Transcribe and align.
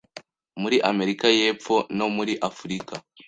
muri 0.61 0.77
Amerika 0.91 1.25
y'Epfo 1.39 1.75
no 1.97 2.07
muri 2.15 2.33
Afurika 2.49 2.93